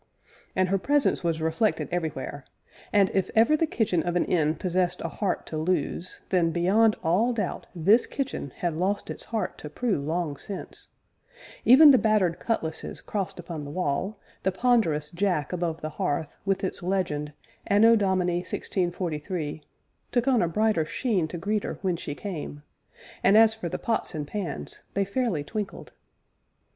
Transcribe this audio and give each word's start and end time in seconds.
And 0.55 0.69
her 0.69 0.79
presence 0.79 1.23
was 1.23 1.41
reflected 1.43 1.87
everywhere, 1.91 2.43
and, 2.91 3.11
if 3.13 3.29
ever 3.35 3.55
the 3.55 3.67
kitchen 3.67 4.01
of 4.01 4.15
an 4.15 4.25
inn 4.25 4.55
possessed 4.55 4.99
a 5.01 5.07
heart 5.09 5.45
to 5.45 5.57
lose, 5.59 6.21
then, 6.29 6.49
beyond 6.49 6.95
all 7.03 7.33
doubt, 7.33 7.67
this 7.75 8.07
kitchen 8.07 8.51
had 8.55 8.73
lost 8.75 9.11
its 9.11 9.25
heart 9.25 9.59
to 9.59 9.69
Prue 9.69 10.01
long 10.01 10.37
since; 10.37 10.87
even 11.65 11.91
the 11.91 11.99
battered 11.99 12.39
cutlasses 12.39 12.99
crossed 12.99 13.37
upon 13.37 13.63
the 13.63 13.69
wall, 13.69 14.17
the 14.41 14.51
ponderous 14.51 15.11
jack 15.11 15.53
above 15.53 15.81
the 15.81 15.89
hearth, 16.01 16.35
with 16.45 16.63
its 16.63 16.81
legend: 16.81 17.31
ANNO 17.67 17.95
DOMINI 17.95 18.37
1643, 18.37 19.61
took 20.11 20.27
on 20.27 20.41
a 20.41 20.47
brighter 20.47 20.83
sheen 20.83 21.27
to 21.27 21.37
greet 21.37 21.61
her 21.63 21.77
when 21.83 21.95
she 21.95 22.15
came, 22.15 22.63
and 23.21 23.37
as 23.37 23.53
for 23.53 23.69
the 23.69 23.77
pots 23.77 24.15
and 24.15 24.25
pans, 24.25 24.81
they 24.95 25.05
fairly 25.05 25.43
twinkled. 25.43 25.91